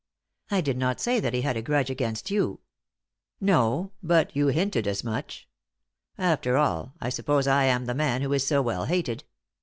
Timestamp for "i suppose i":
6.99-7.65